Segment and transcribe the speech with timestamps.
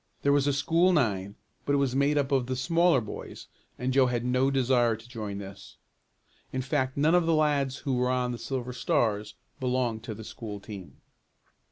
[0.23, 3.45] There was a school nine, but it was made up of the smaller boys
[3.77, 5.77] and Joe had no desire to join this.
[6.51, 10.23] In fact none of the lads who were on the Silver Stars belonged to the
[10.23, 11.01] school team.